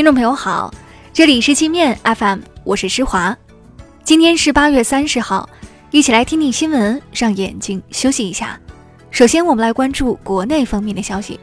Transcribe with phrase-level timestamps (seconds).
[0.00, 0.72] 听众朋友好，
[1.12, 3.36] 这里是界面 FM，我是施华。
[4.02, 5.46] 今天是八月三十号，
[5.90, 8.58] 一起来听听新闻，让眼睛休息一下。
[9.10, 11.38] 首先，我们来关注国内方面的消息。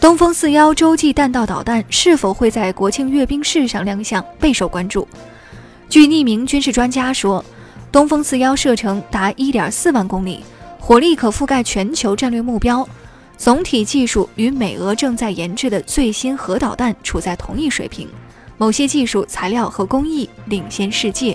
[0.00, 5.08] 东风四幺洲际弹道导弹是否会在国庆阅兵式上亮相，备受关注。
[5.88, 7.44] 据匿名军事专家说，
[7.90, 10.44] 东风四幺射程达一点四万公里，
[10.78, 12.88] 火力可覆盖全球战略目标。
[13.40, 18.06] 总体技术与美俄正在研制的最新核导弹处在同一水平，
[18.58, 21.34] 某些技术材料和工艺领先世界。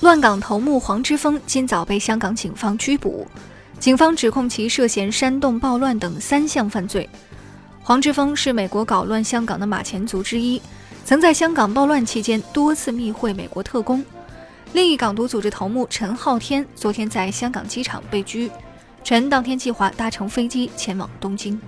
[0.00, 3.26] 乱港头目黄之锋今早被香港警方拘捕，
[3.80, 7.10] 警方指控其涉嫌煽动暴乱等三项犯罪。
[7.82, 10.62] 黄之锋是美国搞乱香港的马前卒之一，
[11.04, 14.04] 曾在香港暴乱期间多次密会美国特工。
[14.76, 18.50] 另一港独组织头目陈浩天昨天在香港机场被拘，
[19.02, 21.58] 陈当天计划搭乘飞机前往东京。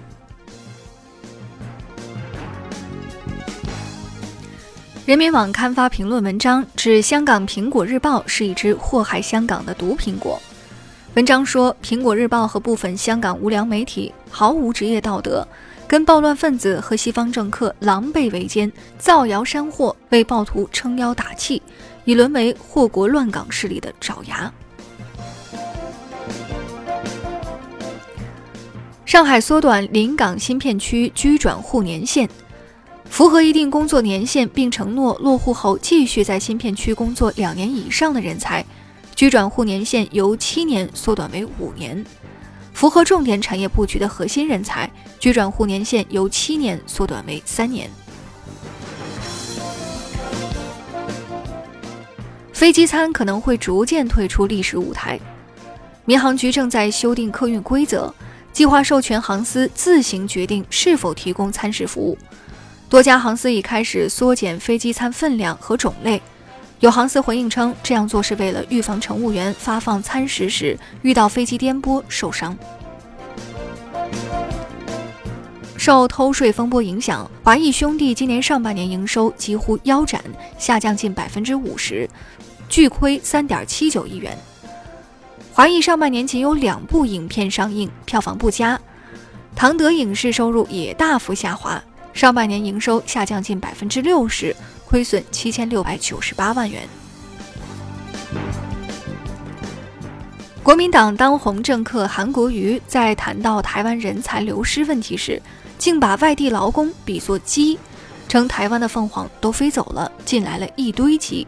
[5.06, 10.38] 人民网刊发评论文章，指香港《苹果日报》是一只祸害香港的毒苹果。
[11.14, 15.48] 文章说，《苹果日报》和部分香港无良媒体毫无职业道德，
[15.86, 21.62] 跟暴乱分子和西方政客狼狈为奸，造谣煽惑，为暴徒撑腰打气。
[22.08, 24.50] 已沦为祸国乱港势力的爪牙。
[29.04, 32.26] 上海缩短临港新片区居转户年限，
[33.10, 38.64] 符合一定工作年限并承诺落户后继续在新片区工作两年以上的人才，
[39.14, 42.02] 居转户年限由七年缩短为五年；
[42.72, 47.90] 符合重点产业布局的核心人才，居转户年限由七年缩短为三年。
[52.58, 55.16] 飞机餐可能会逐渐退出历史舞台，
[56.04, 58.12] 民航局正在修订客运规则，
[58.52, 62.18] 计划授权航司自行决定是否提供餐食服务。
[62.88, 66.20] 多家航司已开始缩减飞机餐分量和种类。
[66.80, 72.58] 有航司回应称，这样做是为了预防乘务员发放餐食时遇到飞机颠簸受伤。
[75.76, 80.20] 受偷税风波影响，华谊兄弟今年上半年营收几乎腰斩，
[80.58, 82.10] 下降近百分之五十。
[82.68, 84.36] 巨亏三点七九亿元。
[85.52, 88.80] 华谊上半年仅有两部影片上映，票房不佳。
[89.56, 96.88] 唐德影视收入也大幅下滑，上半年营收下降近百分之六十，亏损七千六百九十八万元。
[100.62, 105.42] 国民党当红政客韩国瑜在谈到台湾人才流失问题时，
[105.78, 107.78] 竟把外地劳工比作鸡，
[108.28, 111.46] 称台湾的凤凰都飞走了，进来了一堆鸡。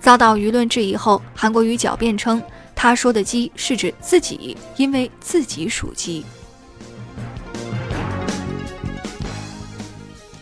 [0.00, 2.42] 遭到舆论质疑后，韩国瑜狡辩称，
[2.74, 6.24] 他说的“鸡”是指自己，因为自己属鸡。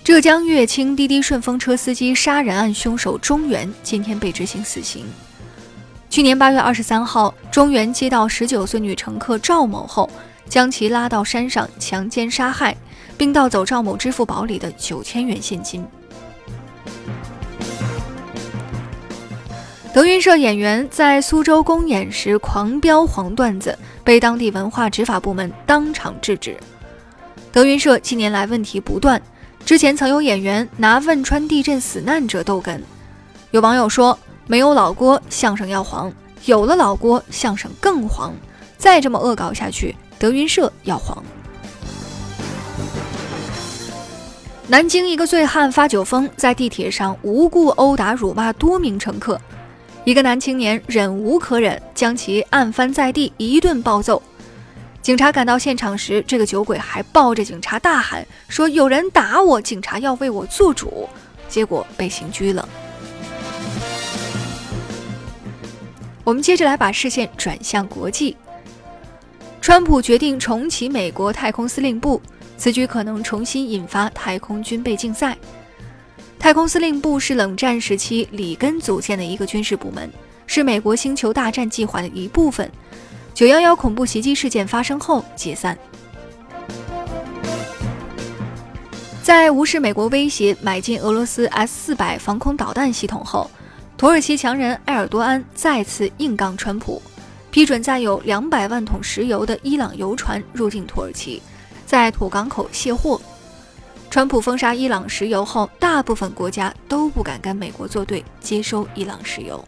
[0.04, 5.04] 浙江乐清滴滴顺风车司机杀人案凶手钟原今天被执行死刑。
[6.08, 10.08] 去年八月二十三号，钟原接到十九岁女乘客赵某后，
[10.48, 12.74] 将其拉到山上强奸杀害，
[13.18, 15.84] 并盗走赵某支付宝里的九千元现金。
[19.98, 26.56] 德云社演员在苏州公演时狂飙黄段子，被当地文化执法部门当场制止。
[27.50, 29.20] 德云社近年来问题不断，
[29.64, 32.78] 之前曾有演员拿汶川地震死难者逗哏。
[33.50, 34.16] 有网友说
[34.46, 36.08] ：“没有老郭，相声要黄；
[36.44, 38.32] 有了老郭，相声更黄。
[38.76, 41.20] 再这么恶搞下去，德云社要黄。”
[44.68, 49.40] 南京一个醉汉发酒疯，在地铁上无故殴打辱骂多名乘客。
[50.08, 54.22] 一个男青年忍无可忍，将其按翻在地，一顿暴揍。
[55.02, 61.06] 警察赶到现场时，这个酒鬼还抱着警察大喊说：“有人打我，警察要为我做主。”
[61.46, 62.66] 结果被刑拘了。
[66.24, 68.34] 我们接着来把视线转向国际。
[69.60, 72.18] 川普决定重启美国太空司令部，
[72.56, 75.36] 此举可能重新引发太空军备竞赛。
[76.38, 80.08] 太空司令部是冷战时期里根组建的一个军事部门，
[80.46, 82.70] 是美国星球大战计划的一部分。
[83.34, 85.76] 九幺幺恐怖袭击事件发生后解散。
[89.22, 93.50] 在无视美国威胁买进俄罗斯 S 四百防空导弹系统后，
[93.96, 97.02] 土耳其强人埃尔多安再次硬杠川普，
[97.50, 101.42] 批准载有两百万桶石油的伊朗油船入境土耳其，
[101.84, 103.20] 在土港口卸货。
[104.10, 109.62] 川普封杀伊朗石油后，大部分国家都不敢跟美国作对，接收伊朗石油。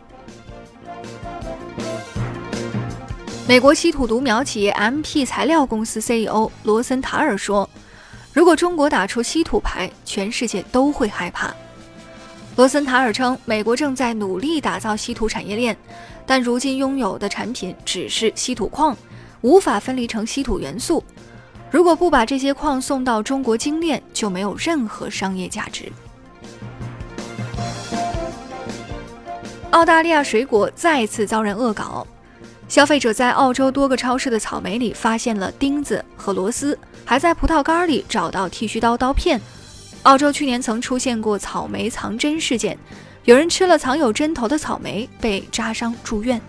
[3.47, 7.69] 美国稀土独苗企业 MP 材料公司 CEO 罗森塔尔说
[8.33, 11.55] ：“如果中国打出稀土牌，全世界都会害怕。”
[12.57, 15.77] 罗森塔尔称，美国正在努力打造稀土产业链，
[16.25, 18.97] 但如今拥有的产品只是稀土矿，
[19.43, 21.05] 无法分离成稀土元素。
[21.71, 25.91] 如果不把这些矿送到中国精炼，就没有任何商业价值。
[29.71, 32.05] 澳大利亚水果再次遭人恶搞。
[32.69, 39.41] 消费者在澳洲多个超市的草莓里发现了钉子和螺丝，还在葡萄干里找到剃须刀刀片。
[40.03, 42.77] 澳洲去年曾出现过草莓藏针事件，
[43.25, 46.41] 有人吃了藏有针头的草莓被扎伤住院。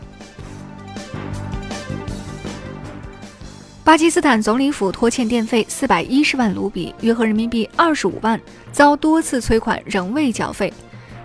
[3.92, 8.40] 巴基斯坦总理府拖欠电费四百一十万卢比，约合人民币二十五万，
[8.72, 10.74] 遭多次催款仍未缴费。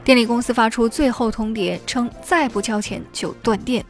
[0.03, 3.87] 电力公司发出最后通牒，称再不交钱就断电。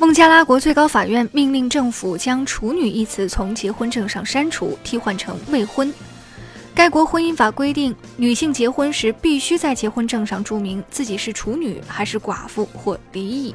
[0.00, 5.94] 孟加拉国最高法院命令政府将“处女”一词从结婚证上删除，替换成“未婚”。
[6.74, 13.54] 该国婚姻法规定，女性结婚时必须在结婚证上注明自己是处女还是寡妇或离异。